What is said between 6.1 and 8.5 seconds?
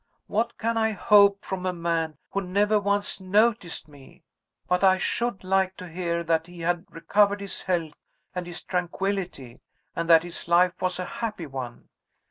that he had recovered his health and